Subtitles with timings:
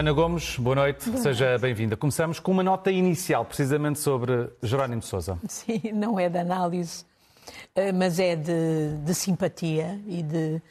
[0.00, 1.94] Ana Gomes, boa noite, boa seja bem-vinda.
[1.94, 5.38] Começamos com uma nota inicial, precisamente sobre Jerónimo de Sousa.
[5.46, 7.04] Sim, não é de análise,
[7.74, 10.62] eh, mas é de, de, simpatia e de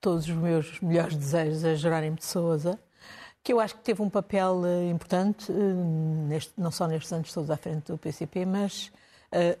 [0.00, 2.80] todos os meus melhores desejos a Jerónimo de Sousa,
[3.44, 7.32] que eu acho que teve um papel eh, importante, eh, neste, não só nestes anos
[7.32, 8.90] todos à frente do PCP, mas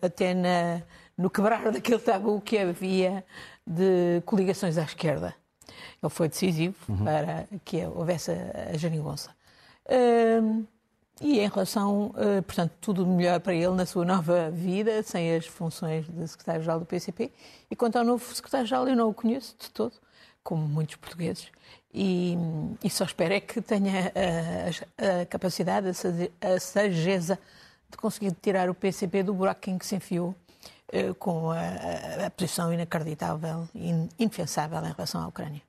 [0.00, 0.82] até na,
[1.18, 3.24] no quebrar daquele tabu que havia
[3.66, 5.34] de coligações à esquerda
[6.02, 7.04] ele foi decisivo uhum.
[7.04, 9.30] para que houvesse a geringonça.
[9.86, 10.66] Uh,
[11.20, 15.46] e em relação, uh, portanto, tudo melhor para ele na sua nova vida, sem as
[15.46, 17.30] funções de secretário-geral do PCP.
[17.70, 19.94] E quanto ao novo secretário-geral, eu não o conheço de todo,
[20.44, 21.50] como muitos portugueses.
[21.92, 22.36] E,
[22.82, 25.88] e só espero é que tenha a, a capacidade,
[26.40, 27.38] a sageza
[27.88, 30.34] de conseguir tirar o PCP do buraco em que se enfiou
[30.92, 33.68] uh, com a, a posição inacreditável,
[34.18, 35.62] indefensável em relação à Ucrânia.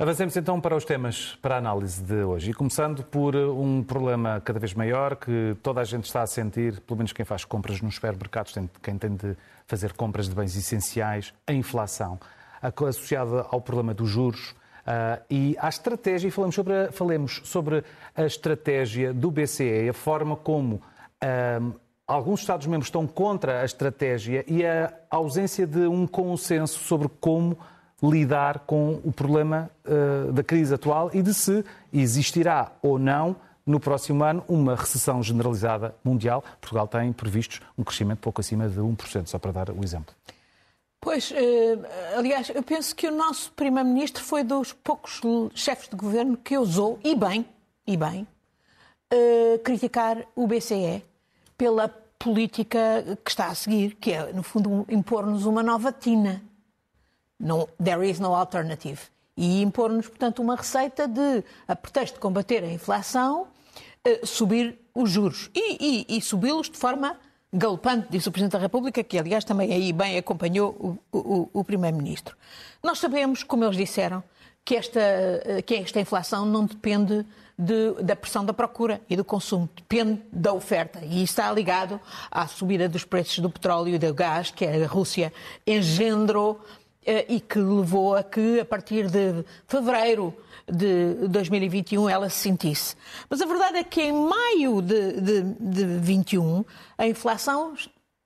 [0.00, 2.52] Avancemos então para os temas para a análise de hoje.
[2.52, 6.78] E começando por um problema cada vez maior que toda a gente está a sentir,
[6.82, 11.34] pelo menos quem faz compras nos supermercados, quem tem de fazer compras de bens essenciais,
[11.44, 12.16] a inflação,
[12.62, 14.50] associada ao problema dos juros.
[14.88, 17.84] Uh, e à estratégia, e falamos sobre, falemos sobre
[18.16, 21.74] a estratégia do BCE, a forma como uh,
[22.06, 27.58] alguns Estados-membros estão contra a estratégia e a ausência de um consenso sobre como
[28.02, 31.62] lidar com o problema uh, da crise atual e de se
[31.92, 36.42] existirá ou não no próximo ano uma recessão generalizada mundial.
[36.60, 40.14] Portugal tem previstos um crescimento pouco acima de 1%, só para dar o exemplo.
[41.00, 41.34] Pois, uh,
[42.16, 45.20] aliás, eu penso que o nosso Primeiro-Ministro foi dos poucos
[45.54, 47.48] chefes de governo que ousou, e bem,
[47.86, 48.26] e bem,
[49.12, 51.04] uh, criticar o BCE
[51.56, 51.88] pela
[52.18, 56.42] política que está a seguir, que é, no fundo, impor-nos uma nova tina
[57.38, 59.00] não, there is no alternative.
[59.36, 63.46] E impor-nos, portanto, uma receita de, a pretexto de combater a inflação,
[64.04, 65.48] eh, subir os juros.
[65.54, 67.16] E, e, e subi-los de forma
[67.52, 71.64] galopante, disse o Presidente da República, que aliás também aí bem acompanhou o, o, o
[71.64, 72.36] Primeiro-Ministro.
[72.82, 74.22] Nós sabemos, como eles disseram,
[74.64, 77.24] que esta, eh, que esta inflação não depende
[77.58, 81.00] de, da pressão da procura e do consumo, depende da oferta.
[81.02, 81.98] E está ligado
[82.30, 85.32] à subida dos preços do petróleo e do gás, que a Rússia
[85.66, 86.60] engendrou
[87.04, 90.34] eh, e que levou a que, a partir de fevereiro
[90.70, 92.96] de 2021, ela se sentisse.
[93.28, 96.64] Mas a verdade é que em maio de, de, de 21,
[96.96, 97.74] a inflação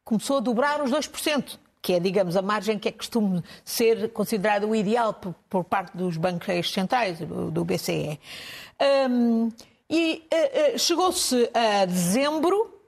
[0.05, 4.67] começou a dobrar os 2%, que é, digamos, a margem que é costume ser considerada
[4.67, 8.21] o ideal por, por parte dos bancos centrais, do, BCE.
[9.11, 9.51] Um,
[9.91, 12.81] e uh, uh, chegou-se a dezembro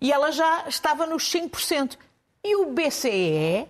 [0.00, 1.96] e ela já estava nos 5%.
[2.44, 3.66] E o BCE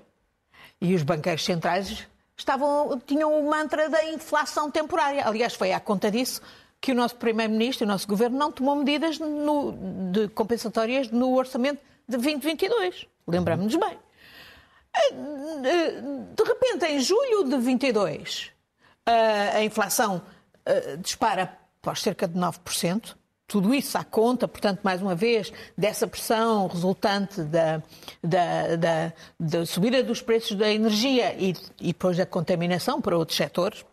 [0.81, 5.27] e os banqueiros centrais estavam, tinham o mantra da inflação temporária.
[5.27, 6.41] Aliás, foi à conta disso
[6.81, 9.73] que o nosso Primeiro-Ministro e o nosso Governo não tomou medidas no,
[10.13, 13.07] de compensatórias no orçamento de 2022.
[13.27, 13.99] Lembramos-nos bem.
[16.35, 18.53] De repente, em julho de 22,
[19.55, 20.23] a inflação
[21.01, 26.67] dispara para cerca de 9% tudo isso à conta, portanto, mais uma vez, dessa pressão
[26.67, 27.83] resultante da,
[28.23, 33.37] da, da, da subida dos preços da energia e, e depois da contaminação para outros
[33.37, 33.85] setores.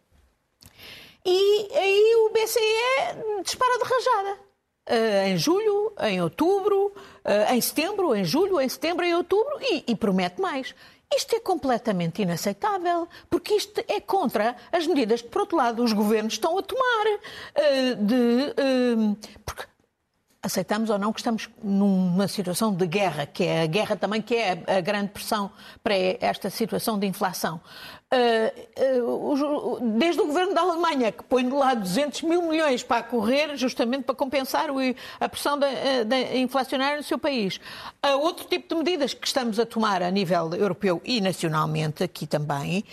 [1.25, 4.43] E aí o BCE dispara de rajada.
[4.85, 9.83] Uh, em julho, em outubro, uh, em setembro, em julho, em setembro, em outubro e,
[9.87, 10.75] e promete mais.
[11.15, 15.93] Isto é completamente inaceitável, porque isto é contra as medidas que, por outro lado, os
[15.93, 17.07] governos estão a tomar.
[17.07, 19.63] Uh, de, uh, porque
[20.43, 24.35] aceitamos ou não que estamos numa situação de guerra, que é a guerra também que
[24.35, 25.49] é a grande pressão
[25.81, 27.61] para esta situação de inflação.
[28.13, 33.01] Uh, uh, desde o governo da Alemanha, que põe de lado 200 mil milhões para
[33.01, 34.67] correr, justamente para compensar
[35.19, 35.67] a pressão da
[36.35, 37.59] inflacionária no seu país.
[38.01, 42.27] Há outro tipo de medidas que estamos a tomar a nível europeu e nacionalmente aqui
[42.27, 42.83] também,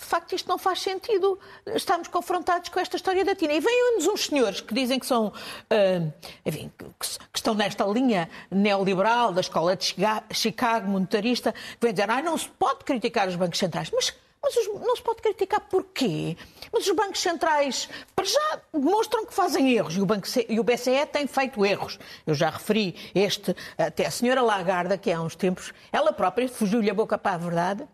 [0.00, 1.38] de facto isto não faz sentido.
[1.66, 3.52] Estamos confrontados com esta história da Tina.
[3.52, 6.12] E vêm-nos uns senhores que dizem que são, uh,
[6.44, 9.94] enfim, que, estão nesta linha neoliberal da escola de
[10.32, 13.90] Chicago, monetarista, que vêm dizer, ah, não se pode criticar os bancos centrais.
[13.92, 16.34] Mas mas os, não se pode criticar porquê?
[16.72, 20.64] Mas os bancos centrais, para já, demonstram que fazem erros e o, banco, e o
[20.64, 21.98] BCE tem feito erros.
[22.26, 26.88] Eu já referi este, até a senhora Lagarda, que há uns tempos, ela própria fugiu-lhe
[26.88, 27.86] a boca para a verdade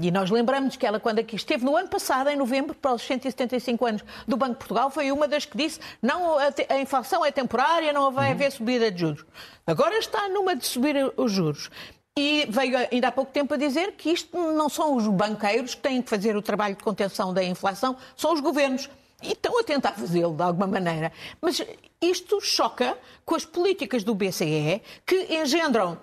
[0.00, 3.02] E nós lembramos que ela, quando aqui esteve no ano passado, em novembro, para os
[3.02, 7.30] 175 anos do Banco de Portugal, foi uma das que disse não, a, inflação é
[7.30, 8.32] temporária, não vai uhum.
[8.32, 9.24] haver subida de juros.
[9.66, 11.70] Agora está numa de subir os juros.
[12.18, 15.82] E veio ainda há pouco tempo a dizer que isto não são os banqueiros que
[15.82, 18.88] têm que fazer o trabalho de contenção da inflação, são os governos.
[19.22, 21.12] E estão a tentar fazê-lo de alguma maneira.
[21.40, 21.62] Mas
[22.00, 25.98] isto choca com as políticas do BCE que engendram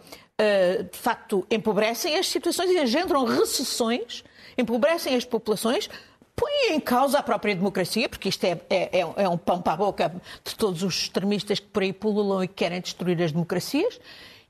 [0.92, 4.24] de facto, empobrecem as situações e engendram recessões,
[4.58, 5.90] empobrecem as populações,
[6.36, 9.78] põem em causa a própria democracia, porque isto é, é, é um pão para a
[9.78, 14.00] boca de todos os extremistas que por aí pululam e que querem destruir as democracias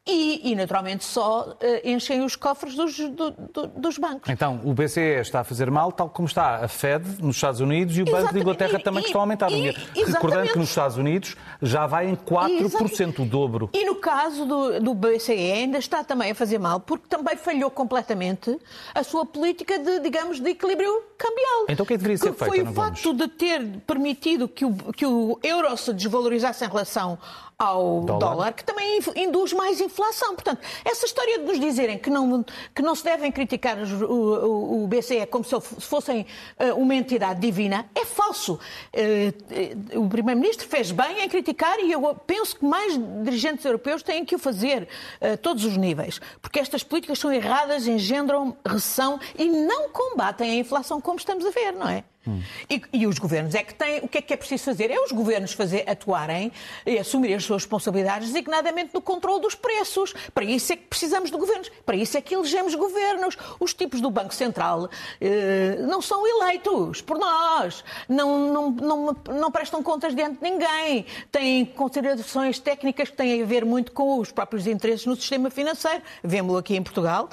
[0.09, 4.29] e, e naturalmente, só uh, enchem os cofres dos, do, do, dos bancos.
[4.29, 7.97] Então, o BCE está a fazer mal, tal como está a Fed nos Estados Unidos
[7.97, 9.51] e o Banco de Inglaterra também que estão a aumentar.
[9.51, 9.71] E,
[10.03, 13.69] Recordando que nos Estados Unidos já vai em 4% o dobro.
[13.73, 17.69] E no caso do, do BCE ainda está também a fazer mal, porque também falhou
[17.69, 18.57] completamente
[18.93, 21.65] a sua política de, digamos, de equilíbrio cambial.
[21.67, 22.49] Então o que é deveria ser que feito?
[22.49, 27.19] Foi o facto de ter permitido que o, que o euro se desvalorizasse em relação
[27.59, 28.19] ao dólar.
[28.19, 28.53] dólar.
[28.53, 30.33] que também induz mais inflação.
[30.33, 34.83] Portanto, essa história de nos dizerem que não, que não se devem criticar o, o,
[34.85, 36.25] o BCE como se fossem
[36.57, 38.57] uh, uma entidade divina é falso.
[38.93, 44.23] Uh, o Primeiro-Ministro fez bem em criticar e eu penso que mais dirigentes europeus têm
[44.23, 44.87] que o fazer
[45.19, 50.55] a todos os níveis, porque estas políticas são erradas, engendram recessão e não combatem a
[50.55, 52.03] inflação como estamos a ver, não é?
[52.27, 52.39] Hum.
[52.69, 53.99] E, e, os governos é que têm.
[54.03, 54.91] O que é que é preciso fazer?
[54.91, 56.51] É os governos fazer, atuarem
[56.85, 60.13] e assumirem as suas responsabilidades, designadamente no controle dos preços.
[60.35, 61.71] Para isso é que precisamos de governos.
[61.83, 63.35] Para isso é que elegemos governos.
[63.59, 64.87] Os tipos do Banco Central
[65.19, 67.83] eh, não são eleitos por nós.
[68.07, 71.07] Não, não, não, não prestam contas diante de ninguém.
[71.31, 76.03] Têm considerações técnicas que têm a ver muito com os próprios interesses no sistema financeiro.
[76.23, 77.29] Vemos-lo aqui em Portugal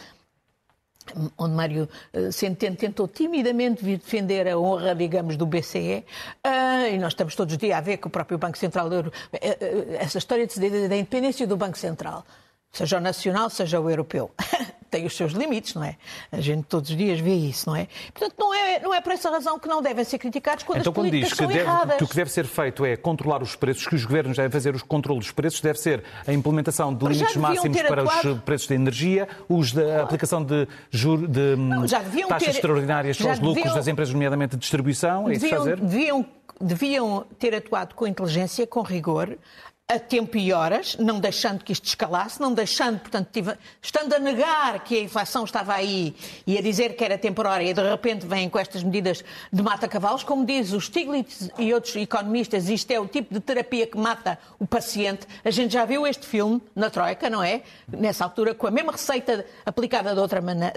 [1.38, 6.05] onde Mário eh, Centeno tentou timidamente defender a honra, digamos, do BCE,
[6.44, 9.08] uh, e nós estamos todos os dias a ver que o próprio Banco Central, uh,
[9.08, 12.25] uh, essa história da independência do Banco Central,
[12.73, 14.31] seja o nacional, seja o europeu.
[14.90, 15.96] tem os seus limites, não é?
[16.30, 17.88] A gente todos os dias vê isso, não é?
[18.12, 20.90] Portanto, não é, não é por essa razão que não devem ser criticados quando então,
[20.90, 23.56] as políticas quando diz que, deve, que o que deve ser feito é controlar os
[23.56, 27.06] preços, que os governos devem fazer os controles dos preços, deve ser a implementação de
[27.06, 28.32] limites máximos para atuado...
[28.34, 32.50] os preços de energia, os da aplicação de, juro, de não, taxas ter...
[32.50, 33.74] extraordinárias para os lucros deviam...
[33.74, 35.80] das empresas, nomeadamente de distribuição, é deviam, isso fazer?
[35.80, 36.26] Deviam,
[36.60, 39.36] deviam ter atuado com inteligência, com rigor,
[39.88, 44.18] a tempo e horas, não deixando que isto escalasse, não deixando, portanto, tive, estando a
[44.18, 46.12] negar que a inflação estava aí
[46.44, 49.22] e a dizer que era temporária e de repente vêm com estas medidas
[49.52, 53.86] de mata-cavalos, como diz o Stiglitz e outros economistas, isto é o tipo de terapia
[53.86, 55.24] que mata o paciente.
[55.44, 57.62] A gente já viu este filme na Troika, não é?
[57.86, 60.74] Nessa altura, com a mesma receita aplicada de outra maneira,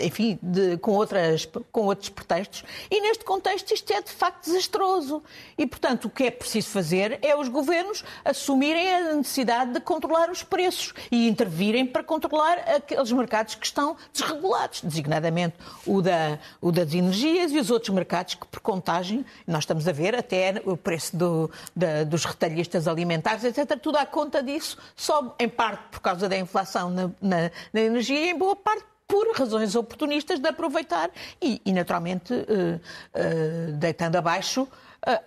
[0.00, 2.62] enfim, de, com, outras, com outros pretextos.
[2.90, 5.22] E neste contexto isto é de facto desastroso.
[5.56, 9.80] E, portanto, o que é preciso fazer é os governos assumirem assumirem a necessidade de
[9.80, 15.54] controlar os preços e intervirem para controlar aqueles mercados que estão desregulados, designadamente
[15.86, 19.92] o, da, o das energias e os outros mercados que, por contagem, nós estamos a
[19.92, 23.78] ver até o preço do, da, dos retalhistas alimentares, etc.
[23.80, 28.18] Tudo à conta disso, só em parte por causa da inflação na, na, na energia
[28.18, 31.10] e em boa parte por razões oportunistas de aproveitar
[31.42, 34.68] e, e naturalmente, uh, uh, deitando abaixo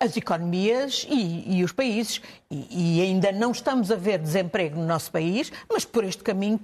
[0.00, 2.20] as economias e, e os países.
[2.50, 6.60] E, e, ainda não estamos a ver desemprego no nosso país, mas por este caminho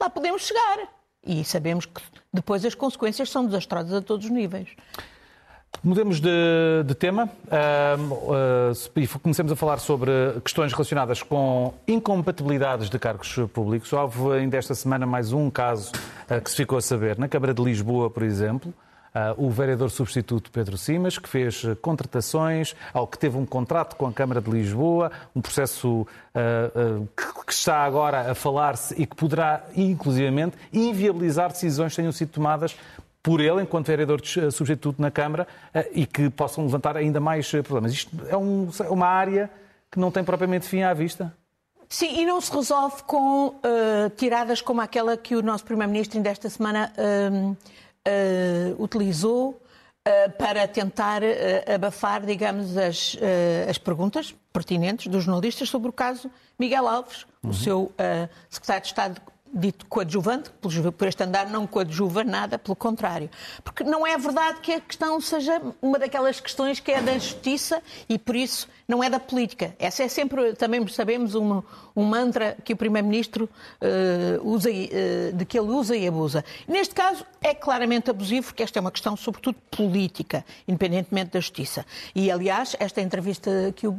[0.00, 0.88] lá podemos chegar.
[1.24, 2.00] E sabemos que
[2.32, 4.68] depois as consequências são desastrosas a todos os níveis.
[5.82, 10.10] Mudemos de, de tema uh, uh, e comecemos a falar sobre
[10.44, 13.90] questões relacionadas com incompatibilidades de cargos públicos.
[13.92, 15.92] Houve ainda esta semana mais um caso
[16.28, 17.18] uh, que se ficou a saber.
[17.18, 18.74] Na Câmara de Lisboa, por exemplo,
[19.12, 23.96] Uh, o vereador substituto Pedro Simas, que fez uh, contratações, ao que teve um contrato
[23.96, 29.04] com a Câmara de Lisboa, um processo uh, que, que, está agora a falar-se e
[29.04, 32.76] que poderá, inclusivamente, inviabilizar decisões que tenham sido tomadas
[33.20, 34.20] por ele, enquanto vereador
[34.52, 35.46] substituto na Câmara,
[35.92, 37.92] e que possam levantar ainda mais problemas.
[37.92, 39.50] Isto é um, uma área
[39.90, 41.34] que não tem propriamente fim à vista?
[41.88, 43.56] Sim, e não se resolve com
[44.16, 46.92] tiradas como aquela que o nosso Primeiro-Ministro ainda esta semana
[48.06, 53.16] uh, utilizou uh, para tentar uh, abafar, digamos, as,
[53.68, 57.50] as perguntas pertinentes dos jornalistas sobre o caso Miguel Alves, uhum.
[57.50, 57.92] o seu
[58.50, 63.28] secretário de Estado dito coadjuvante, por este andar não coadjuva nada, pelo contrário.
[63.64, 67.82] Porque não é verdade que a questão seja uma daquelas questões que é da justiça
[68.08, 69.74] e por isso não é da política.
[69.78, 71.62] Essa é sempre, também sabemos, um,
[71.96, 73.48] mantra que o Primeiro-Ministro
[73.80, 76.44] uh, usa, uh, de que ele usa e abusa.
[76.66, 81.84] Neste caso é claramente abusivo, porque esta é uma questão sobretudo política, independentemente da justiça.
[82.14, 83.98] E, aliás, esta entrevista que o,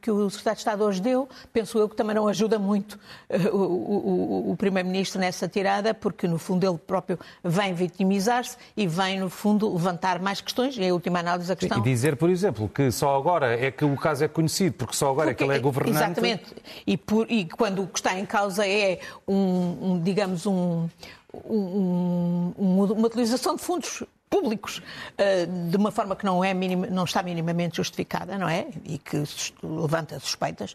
[0.00, 3.56] que o Secretário de Estado hoje deu, penso eu que também não ajuda muito uh,
[3.56, 4.87] o, o, o Primeiro-Ministro
[5.18, 10.40] nessa tirada, porque, no fundo, ele próprio vem vitimizar-se e vem, no fundo, levantar mais
[10.40, 10.76] questões.
[10.76, 11.78] E, a última análise, a questão...
[11.78, 15.10] E dizer, por exemplo, que só agora é que o caso é conhecido, porque só
[15.10, 15.96] agora porque, é que ele é governante...
[15.96, 16.54] Exatamente.
[16.86, 20.88] E, por, e quando o que está em causa é, um, um digamos, um,
[21.32, 24.82] um, uma utilização de fundos públicos
[25.16, 28.66] eh, de uma forma que não, é minima, não está minimamente justificada, não é?
[28.84, 29.22] E que
[29.62, 30.74] levanta suspeitas.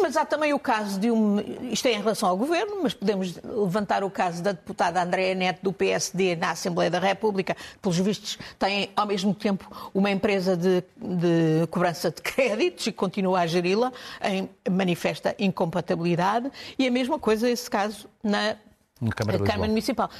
[0.00, 1.38] Mas há também o caso de um.
[1.70, 5.62] Isto é em relação ao governo, mas podemos levantar o caso da deputada Andréa Neto
[5.62, 7.56] do PSD na Assembleia da República.
[7.80, 13.40] Pelos vistos, tem ao mesmo tempo uma empresa de, de cobrança de créditos e continua
[13.40, 13.92] a geri-la
[14.22, 16.50] em manifesta incompatibilidade.
[16.78, 18.56] E a mesma coisa, esse caso, na
[19.16, 20.10] Câmara, Câmara Municipal.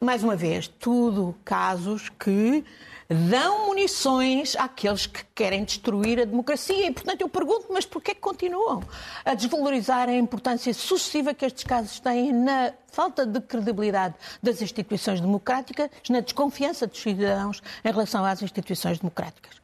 [0.00, 2.64] Mais uma vez, tudo casos que
[3.08, 6.86] dão munições àqueles que querem destruir a democracia.
[6.86, 8.82] E, portanto, eu pergunto, mas porquê que continuam
[9.24, 15.20] a desvalorizar a importância sucessiva que estes casos têm na falta de credibilidade das instituições
[15.20, 19.54] democráticas, na desconfiança dos cidadãos em relação às instituições democráticas?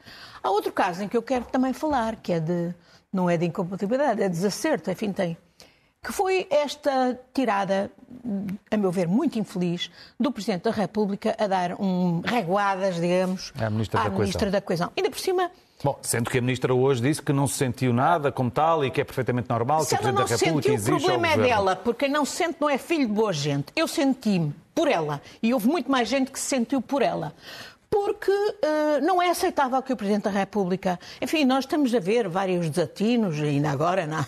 [0.42, 2.74] Há outro caso em que eu quero também falar, que é de,
[3.12, 5.36] não é de incompatibilidade, é de desacerto, enfim, tem
[6.04, 7.90] que foi esta tirada,
[8.70, 13.70] a meu ver, muito infeliz, do Presidente da República a dar um reguadas, digamos, à
[13.70, 14.50] Ministra, à da, ministra Coesão.
[14.50, 14.92] da Coesão.
[14.94, 15.50] Ainda por cima.
[15.82, 18.90] Bom, sendo que a Ministra hoje disse que não se sentiu nada como tal e
[18.90, 21.76] que é perfeitamente normal se que o Presidente da República exija o problema é dela,
[21.76, 23.66] porque não se sente não é filho de boa gente.
[23.74, 27.34] Eu senti-me por ela e houve muito mais gente que se sentiu por ela
[27.90, 30.98] porque uh, não é aceitável que o Presidente da República.
[31.22, 34.26] Enfim, nós estamos a ver vários desatinos, ainda agora, na,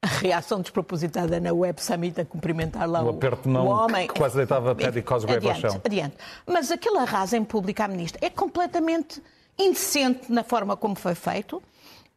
[0.00, 4.06] a reação despropositada na Web Summit a cumprimentar lá o, aperto de mão o homem.
[4.06, 5.80] Que quase deitava Paddy Cosgrave ao chão.
[5.84, 6.16] Adiante.
[6.46, 9.20] Mas aquela rasa em público à ministra é completamente
[9.58, 11.62] indecente na forma como foi feito.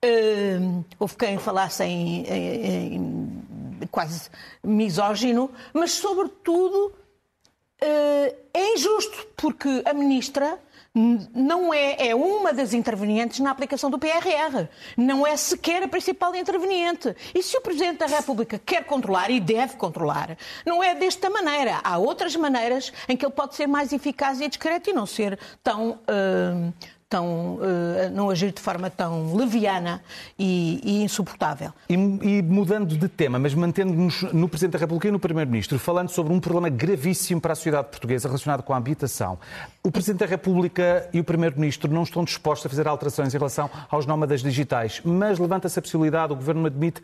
[0.03, 4.29] Uh, houve quem falasse em, em, em, quase
[4.63, 10.59] misógino, mas sobretudo uh, é injusto, porque a ministra
[10.93, 14.67] não é, é uma das intervenientes na aplicação do PRR.
[14.97, 17.15] Não é sequer a principal interveniente.
[17.33, 21.79] E se o Presidente da República quer controlar, e deve controlar, não é desta maneira.
[21.83, 25.39] Há outras maneiras em que ele pode ser mais eficaz e discreto e não ser
[25.63, 26.73] tão, uh,
[27.11, 30.01] tão, uh, não agir de forma tão leviana
[30.39, 31.73] e, e insuportável.
[31.89, 36.09] E, e, mudando de tema, mas mantendo-nos no Presidente da República e no Primeiro-Ministro, falando
[36.09, 39.37] sobre um problema gravíssimo para a sociedade portuguesa relacionado com a habitação.
[39.83, 43.69] O Presidente da República e o Primeiro-Ministro não estão dispostos a fazer alterações em relação
[43.89, 47.03] aos nómadas digitais, mas levanta-se a possibilidade, o Governo admite,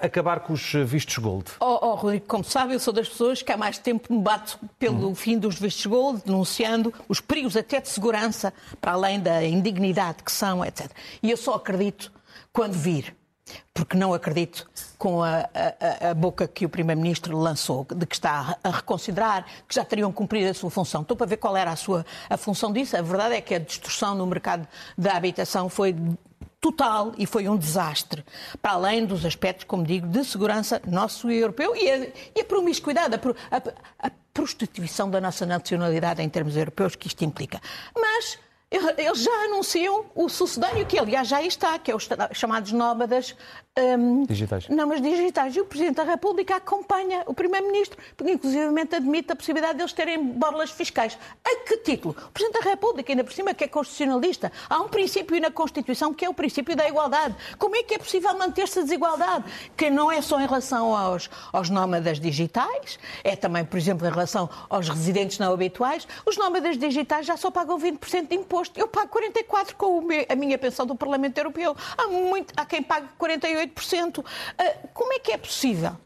[0.00, 1.52] acabar com os vistos gold?
[1.60, 4.58] Oh, oh, Rodrigo, como sabe, eu sou das pessoas que há mais tempo me bato
[4.78, 5.14] pelo uhum.
[5.14, 10.32] fim dos vistos gold, denunciando os perigos até de segurança, para além da indignidade que
[10.32, 10.90] são, etc.
[11.22, 12.12] E eu só acredito
[12.52, 13.14] quando vir
[13.72, 18.56] porque não acredito com a, a, a, boca que o Primeiro-Ministro lançou, de que está
[18.62, 21.02] a reconsiderar, que já teriam cumprido a sua função.
[21.02, 22.96] Estou para ver qual era a sua a função disso.
[22.96, 24.66] A verdade é que a destruição no mercado
[24.96, 25.94] da habitação foi
[26.64, 28.24] total e foi um desastre,
[28.62, 32.44] para além dos aspectos, como digo, de segurança nosso e europeu e a, e a
[32.46, 37.60] promiscuidade, a, a, a prostituição da nossa nacionalidade em termos europeus que isto implica.
[37.94, 38.38] Mas
[38.98, 43.36] eles já anunciam o sucedâneo, que aliás já está, que é os chamados nómadas
[43.76, 44.68] um, digitais.
[44.68, 45.54] Não, mas digitais.
[45.56, 49.92] E o Presidente da República acompanha o Primeiro-Ministro, porque inclusivamente admite a possibilidade de eles
[49.92, 51.18] terem borlas fiscais.
[51.44, 52.16] A que título?
[52.28, 56.14] O Presidente da República, ainda por cima, que é constitucionalista, há um princípio na Constituição
[56.14, 57.34] que é o princípio da igualdade.
[57.58, 59.44] Como é que é possível manter-se a desigualdade?
[59.76, 64.10] Que não é só em relação aos, aos nómadas digitais, é também, por exemplo, em
[64.10, 66.06] relação aos residentes não habituais.
[66.24, 68.63] Os nómadas digitais já só pagam 20% de imposto.
[68.76, 71.76] Eu pago 44% com a minha pensão do Parlamento Europeu.
[71.96, 73.84] Há, muito, há quem pague 48%.
[73.84, 74.24] 18%.
[74.58, 75.96] Ah, como é que é possível?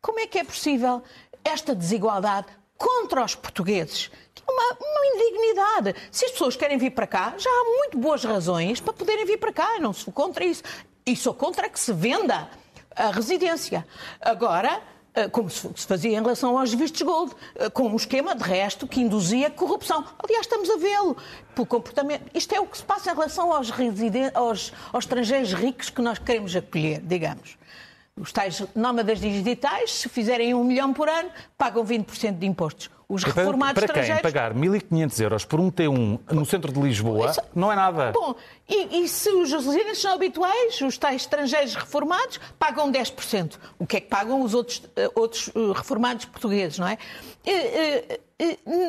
[0.00, 1.02] Como é que é possível
[1.44, 2.46] esta desigualdade
[2.76, 4.10] contra os portugueses?
[4.48, 5.94] Uma, uma, indignidade.
[6.10, 9.38] Se as pessoas querem vir para cá, já há muito boas razões para poderem vir
[9.38, 9.74] para cá.
[9.74, 10.62] Eu não sou contra isso.
[11.04, 12.48] E sou contra que se venda
[12.94, 13.86] a residência.
[14.20, 14.82] Agora,
[15.32, 19.00] como se fazia em relação aos vistos gold, ah, com um esquema de resto que
[19.00, 20.04] induzia corrupção.
[20.18, 21.16] Aliás, estamos a vê-lo
[21.54, 22.30] pelo comportamento.
[22.34, 23.70] Isto é o que se passa em relação aos,
[24.34, 27.56] aos, aos estrangeiros ricos que nós queremos acolher, digamos.
[28.20, 32.90] Os tais nómadas digitais, se fizerem um milhão por ano, pagam 20% de impostos.
[33.08, 34.20] Os reformados para estrangeiros...
[34.20, 37.40] quem pagar 1.500 euros por um T1 no centro de Lisboa Isso...
[37.54, 38.12] não é nada.
[38.12, 38.34] Bom,
[38.68, 43.54] e, e, se os residentes são habituais, os tais estrangeiros reformados, pagam 10%.
[43.78, 46.98] O que é que pagam os outros, eh, outros eh, reformados portugueses, não é?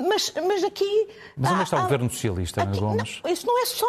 [0.10, 1.08] Mas, mas aqui...
[1.38, 3.22] Mas onde está o governo socialista, Ana Gomes?
[3.24, 3.88] Não, isso não é só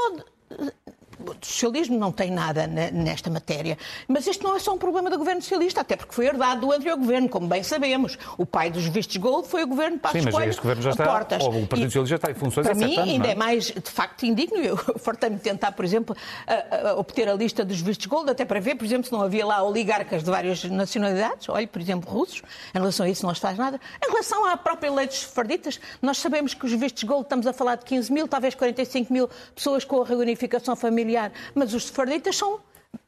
[1.27, 3.77] o socialismo não tem nada nesta matéria.
[4.09, 6.73] Mas isto não é só um problema do governo socialista, até porque foi herdado do
[6.73, 8.19] anterior governo, como bem sabemos.
[8.37, 10.91] O pai dos vistos gold foi o governo Passos Sim, mas Coelho, este governo já
[10.91, 11.43] está, portas.
[11.43, 13.33] ou o Partido Socialista já está em funções Para há mim, anos, ainda é?
[13.33, 13.35] é?
[13.35, 14.59] mais, de facto, indigno.
[14.59, 18.61] Eu fartei-me tentar, por exemplo, a, a obter a lista dos vistos gold, até para
[18.61, 22.43] ver, por exemplo, se não havia lá oligarcas de várias nacionalidades, olhe, por exemplo, russos.
[22.75, 23.81] Em relação a isso não se faz nada.
[24.05, 27.53] Em relação à própria lei dos sefarditas, nós sabemos que os vistos gold, estamos a
[27.53, 31.10] falar de 15 mil, talvez 45 mil pessoas com a reunificação familiar,
[31.55, 32.61] mas os sefarditas são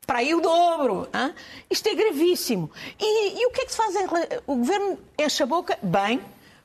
[0.07, 1.09] para aí o dobro.
[1.15, 1.35] Hein?
[1.71, 2.71] Isto é gravíssimo.
[2.99, 3.95] E, e, o que é que se faz?
[3.97, 4.07] Em...
[4.47, 6.21] O governo enche a boca, bem,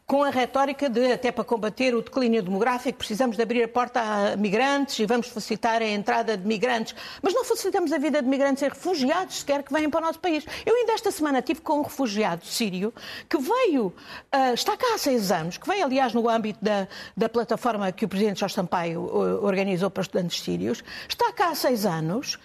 [0.07, 3.99] com a retórica de, até para combater o declínio demográfico, precisamos de abrir a porta
[3.99, 6.95] a migrantes e vamos facilitar a entrada de migrantes.
[7.21, 10.19] Mas não facilitamos a vida de migrantes e refugiados sequer que venham para o nosso
[10.19, 10.45] país.
[10.65, 12.93] Eu ainda esta semana tive com um refugiado sírio
[13.29, 17.27] que veio, uh, está cá há seis anos, que veio, aliás, no âmbito da, da
[17.27, 21.85] plataforma que o Presidente Jorge Sampaio uh, organizou para estudantes sírios, está cá há seis
[21.85, 22.39] anos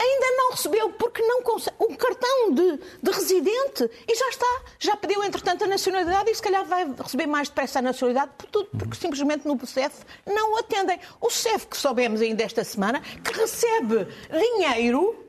[0.00, 4.96] ainda não recebeu porque não consegue um cartão de, de, residente e já está, já
[4.96, 8.70] pediu entretanto a nacionalidade e se calhar vai receber mais depressa a nacionalidade por tudo,
[8.78, 11.00] porque simplesmente no CEF não atendem.
[11.20, 15.28] O CEF que soubemos ainda esta semana que recebe dinheiro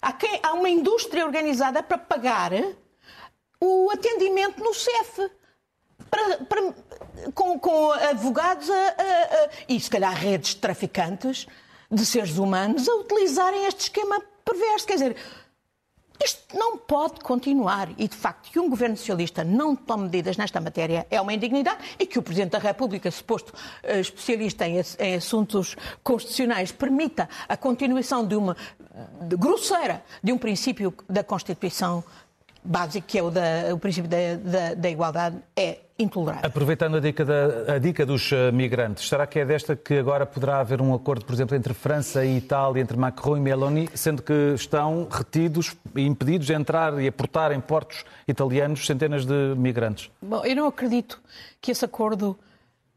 [0.00, 2.50] há, quem, há uma indústria organizada para pagar
[3.60, 5.30] o atendimento no CEF.
[6.10, 6.74] Para, para,
[7.32, 11.46] com, com, advogados a, a, a, e se calhar redes de traficantes
[11.92, 14.86] de seres humanos a utilizarem este esquema perverso.
[14.86, 15.16] Quer dizer,
[16.24, 20.60] isto não pode continuar e, de facto, que um governo socialista não tome medidas nesta
[20.60, 24.78] matéria é uma indignidade e que o Presidente da República, suposto uh, especialista em,
[25.16, 28.56] assuntos constitucionais, permita a continuação de uma
[29.22, 32.04] de grosseira de um princípio da Constituição
[32.64, 36.46] básico, que é o, da, o princípio da, da, da, igualdade, é intolerável.
[36.46, 40.24] Aproveitando a dica, da, a dica dos eh, migrantes, será que é desta que agora
[40.24, 44.22] poderá haver um acordo, por exemplo, entre França e Itália, entre Macron e Meloni, sendo
[44.22, 50.10] que estão retidos e impedidos de entrar e aportar em portos italianos centenas de migrantes?
[50.20, 51.20] Bom, eu não acredito
[51.60, 52.38] que esse acordo,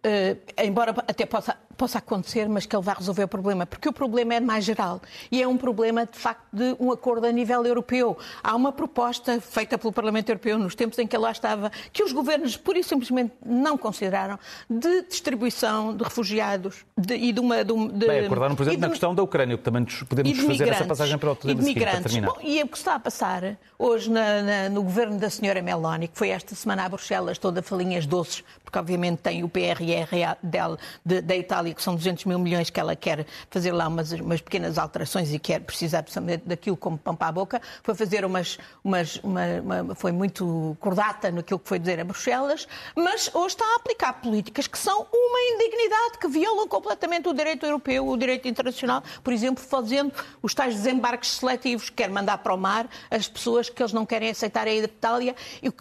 [0.03, 3.93] eh, embora até possa possa acontecer, mas que ele vai resolver o problema, porque o
[3.93, 7.65] problema é mais geral e é um problema, de facto, de um acordo a nível
[7.65, 8.17] europeu.
[8.43, 12.03] Há uma proposta feita pelo Parlamento Europeu nos tempos em que ele lá estava, que
[12.03, 17.63] os governos pura e simplesmente não consideraram, de distribuição de refugiados de, e de uma...
[17.63, 20.85] De, de, Bem, acordaram, por exemplo, na questão da Ucrânia, que também podemos fazer essa
[20.85, 22.27] passagem para o tema seguinte, para terminar.
[22.27, 25.61] Bom, e é o que está a passar hoje na, na, no governo da senhora
[25.61, 30.37] Meloni, que foi esta semana a Bruxelas, toda falinhas doces, porque obviamente tem o PRR
[30.41, 33.87] dela, de, da Itália Itália, que são 200 mil milhões que ela quer fazer lá
[33.87, 37.95] umas, umas pequenas alterações e quer precisar precisamente daquilo como pão para a boca, foi
[37.95, 43.29] fazer umas, umas uma, uma, foi muito cordata naquilo que foi dizer a Bruxelas, mas
[43.33, 48.07] hoje está a aplicar políticas que são uma indignidade, que violam completamente o direito europeu,
[48.07, 52.87] o direito internacional, por exemplo, fazendo os tais desembarques seletivos, quer mandar para o mar
[53.09, 55.35] as pessoas que eles não querem aceitar a ida de Itália.
[55.61, 55.71] E,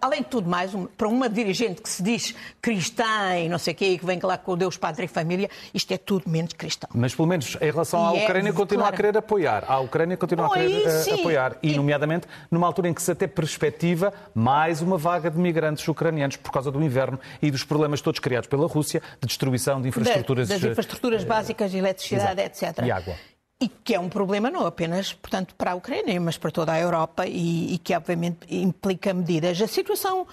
[0.00, 3.76] além de tudo mais, para uma dirigente que se diz cristã e não sei o
[3.76, 6.52] quê, que vem lá com o Deus, Padre e Família, família, isto é tudo menos
[6.52, 6.88] cristão.
[6.94, 8.94] Mas, pelo menos, em relação à e é Ucrânia, é, continua claro.
[8.94, 9.64] a querer apoiar.
[9.66, 11.56] A Ucrânia continua Bom, a querer uh, apoiar.
[11.62, 16.36] E, nomeadamente, numa altura em que se até perspectiva mais uma vaga de migrantes ucranianos
[16.36, 20.48] por causa do inverno e dos problemas todos criados pela Rússia, de destruição de infraestruturas...
[20.48, 22.78] das infraestruturas uh, básicas de eletricidade, etc.
[22.84, 23.14] E água.
[23.62, 26.80] E que é um problema não apenas, portanto, para a Ucrânia, mas para toda a
[26.80, 29.62] Europa e, e que, obviamente, implica medidas.
[29.62, 30.26] A situação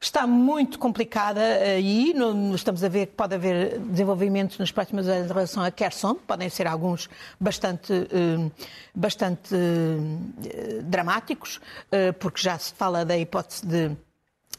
[0.00, 2.14] está muito complicada aí.
[2.54, 6.14] estamos a ver que pode haver desenvolvimentos nos próximos anos em relação a Kherson.
[6.14, 8.50] Podem ser alguns bastante, eh,
[8.94, 13.96] bastante eh, dramáticos, eh, porque já se fala da hipótese de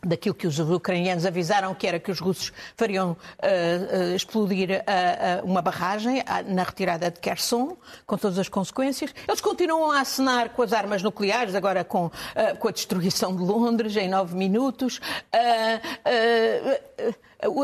[0.01, 5.45] daquilo que os ucranianos avisaram, que era que os russos fariam uh, uh, explodir uh,
[5.45, 9.13] uma barragem na retirada de Kherson, com todas as consequências.
[9.27, 12.11] Eles continuam a acenar com as armas nucleares, agora com,
[12.59, 14.99] com a destruição de Londres em nove minutos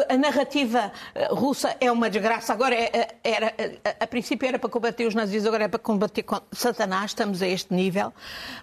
[0.07, 2.53] a narrativa eh, russa é uma desgraça.
[2.53, 3.53] Agora, é, é, era,
[3.99, 7.11] a, princípio era para combater os nazis, agora é para combater Satanás.
[7.11, 8.13] Estamos a este nível.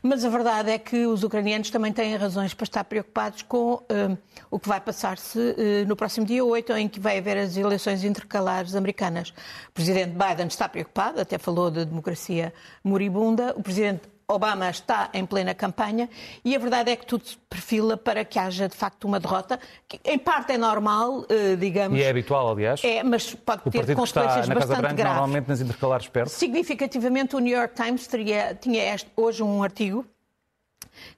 [0.02, 3.82] Mas a verdade é que os ucranianos também têm razões para estar preocupados com
[4.50, 8.04] o que vai passar-se uh, no próximo dia 8, em que vai haver as eleições
[8.04, 9.30] intercalares americanas.
[9.68, 12.52] O presidente Biden está preocupado, até falou de democracia
[12.84, 13.52] moribunda.
[13.56, 16.08] O presidente Obama está em plena campanha
[16.44, 19.58] e a verdade é que tudo se perfila para que haja de facto uma derrota,
[19.88, 21.98] que em parte é normal, eh, digamos.
[21.98, 22.82] E é habitual, aliás.
[22.84, 25.16] É, mas pode o ter consequências na Casa bastante Branca, graves.
[25.16, 26.28] normalmente nas intercalares perto.
[26.28, 30.06] Significativamente, o New York Times teria, tinha este, hoje um artigo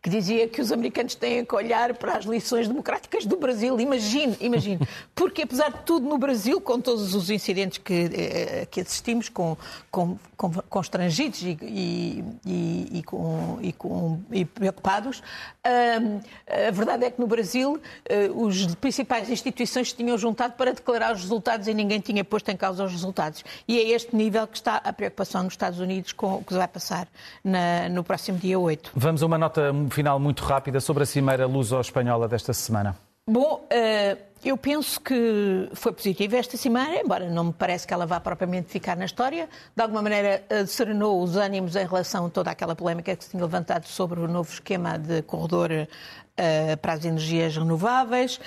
[0.01, 3.79] que dizia que os americanos têm que olhar para as lições democráticas do Brasil.
[3.81, 4.89] Imagine, imagine.
[5.15, 9.57] Porque, apesar de tudo, no Brasil, com todos os incidentes que, eh, que assistimos com,
[9.91, 15.23] com, com, constrangidos e, e, e, e com, e, com, e preocupados,
[15.65, 21.13] a verdade é que no Brasil eh, os principais instituições se tinham juntado para declarar
[21.13, 23.45] os resultados e ninguém tinha posto em causa os resultados.
[23.67, 26.69] E é este nível que está a preocupação nos Estados Unidos com o que vai
[26.69, 27.09] passar
[27.45, 28.91] na, no próximo dia 8.
[28.95, 32.97] Vamos a uma nota final muito rápida sobre a cimeira luso-espanhola desta semana.
[33.29, 38.05] Bom, eh, eu penso que foi positiva esta cimeira, embora não me parece que ela
[38.05, 39.49] vá propriamente ficar na história.
[39.77, 43.31] De alguma maneira, eh, serenou os ânimos em relação a toda aquela polémica que se
[43.31, 45.71] tinha levantado sobre o novo esquema de corredor
[46.37, 48.41] eh, para as energias renováveis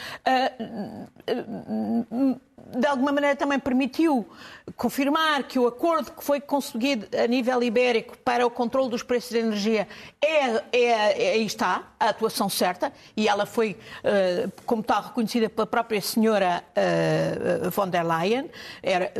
[2.73, 4.27] de alguma maneira também permitiu
[4.75, 9.29] confirmar que o acordo que foi conseguido a nível ibérico para o controle dos preços
[9.29, 9.87] de energia
[10.21, 15.49] é, é, é aí está, a atuação certa, e ela foi, eh, como tal, reconhecida
[15.49, 18.49] pela própria senhora eh, von der Leyen,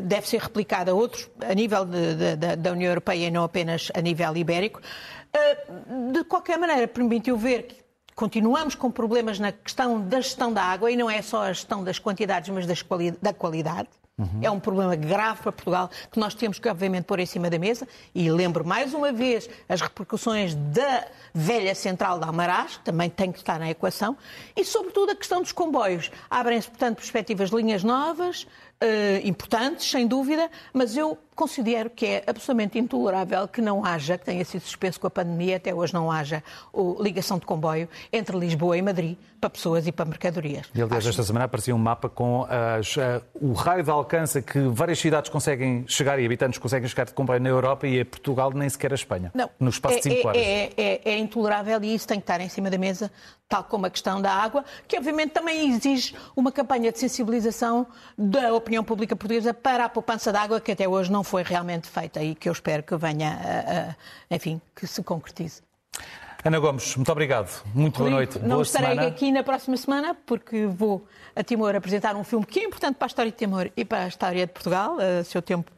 [0.02, 3.92] deve ser replicada a outros, a nível de, de, da União Europeia e não apenas
[3.94, 4.82] a nível ibérico.
[5.32, 5.58] Eh,
[6.12, 7.85] de qualquer maneira, permitiu ver que
[8.16, 11.84] continuamos com problemas na questão da gestão da água e não é só a gestão
[11.84, 13.90] das quantidades, mas quali da qualidade.
[14.18, 14.40] Uhum.
[14.42, 17.60] É um problema grave para Portugal que nós temos que, obviamente, pôr em cima da
[17.60, 17.86] mesa.
[18.14, 23.30] E lembro mais uma vez as repercussões da velha central de Almaraz, que também tem
[23.30, 24.18] que estar na equação.
[24.56, 26.10] E, sobretudo, a questão dos comboios.
[26.30, 32.24] Abrem-se, portanto, perspectivas de linhas novas, Uh, importantes, sem dúvida, mas eu considero que é
[32.26, 36.10] absolutamente intolerável que não haja, que tenha sido suspenso com a pandemia, até hoje não
[36.10, 40.68] haja o, ligação de comboio entre Lisboa e Madrid para pessoas e para mercadorias.
[40.74, 41.10] E aliás, Acho...
[41.10, 45.30] esta semana aparecia um mapa com as, uh, o raio de alcance que várias cidades
[45.30, 48.94] conseguem chegar e habitantes conseguem chegar de comboio na Europa e a Portugal nem sequer
[48.94, 49.32] a Espanha.
[49.36, 50.42] Não, no espaço é, de 5 é, horas.
[50.42, 53.12] É, é, é intolerável e isso tem que estar em cima da mesa,
[53.48, 57.86] tal como a questão da água, que obviamente também exige uma campanha de sensibilização
[58.18, 61.90] da opinião pública portuguesa para a poupança de água que até hoje não foi realmente
[61.90, 65.62] feita e que eu espero que venha, a, a, enfim, que se concretize.
[66.44, 67.64] Ana Gomes, muito obrigado.
[67.74, 68.38] Muito boa noite.
[68.40, 69.08] Não boa estarei semana.
[69.08, 73.08] aqui na próxima semana porque vou a Timor apresentar um filme que é importante para
[73.08, 74.98] a história de Timor e para a história de Portugal.
[75.22, 75.72] O seu tempo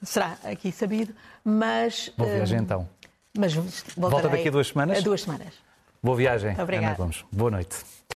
[0.00, 1.12] será aqui sabido,
[1.44, 2.12] mas...
[2.16, 2.88] Boa viagem então.
[3.36, 3.52] Mas
[3.96, 4.98] Volta daqui a duas semanas?
[4.98, 5.54] A duas semanas.
[6.02, 6.86] Boa viagem, Obrigada.
[6.88, 7.24] Ana Gomes.
[7.32, 7.76] Boa noite.